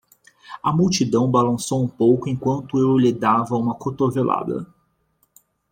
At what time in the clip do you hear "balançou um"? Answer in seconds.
1.29-1.87